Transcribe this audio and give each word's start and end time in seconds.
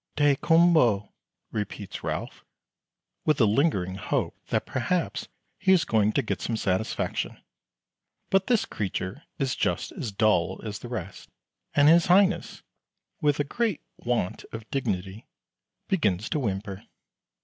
"Daykumboa," 0.17 1.09
repeats 1.51 2.03
Ralph, 2.03 2.43
with 3.23 3.39
a 3.39 3.45
lingering 3.45 3.97
hope 3.97 4.35
that 4.47 4.65
perhaps 4.65 5.27
he 5.59 5.71
is 5.73 5.85
going 5.85 6.11
to 6.13 6.23
get 6.23 6.41
some 6.41 6.57
satisfaction; 6.57 7.37
but 8.31 8.47
this 8.47 8.65
creature 8.65 9.21
is 9.37 9.55
just 9.55 9.91
as 9.91 10.11
dull 10.11 10.59
as 10.65 10.79
the 10.79 10.89
rest, 10.89 11.29
and 11.75 11.87
his 11.87 12.07
Highness, 12.07 12.63
with 13.21 13.47
great 13.47 13.81
want 13.95 14.43
of 14.51 14.67
dignity, 14.71 15.27
begins 15.87 16.29
to 16.31 16.39
whimper. 16.39 16.83